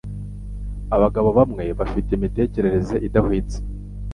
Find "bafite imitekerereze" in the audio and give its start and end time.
1.79-2.95